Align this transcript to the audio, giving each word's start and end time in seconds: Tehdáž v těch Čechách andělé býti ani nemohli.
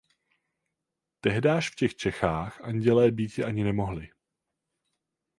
Tehdáž 1.19 1.69
v 1.69 1.75
těch 1.75 1.95
Čechách 1.95 2.61
andělé 2.61 3.11
býti 3.11 3.43
ani 3.43 3.63
nemohli. 3.63 4.09